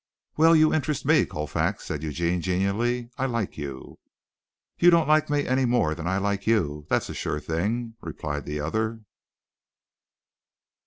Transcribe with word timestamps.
"Well, 0.35 0.55
you 0.55 0.73
interest 0.73 1.05
me, 1.05 1.27
Colfax," 1.27 1.85
said 1.85 2.01
Eugene 2.01 2.41
genially, 2.41 3.11
"I 3.19 3.27
like 3.27 3.55
you." 3.55 3.99
"You 4.79 4.89
don't 4.89 5.07
like 5.07 5.29
me 5.29 5.45
any 5.45 5.65
more 5.65 5.93
than 5.93 6.07
I 6.07 6.17
like 6.17 6.47
you, 6.47 6.87
that's 6.89 7.09
a 7.09 7.13
sure 7.13 7.39
thing," 7.39 7.93
replied 8.01 8.45
the 8.45 8.61
other. 8.61 9.01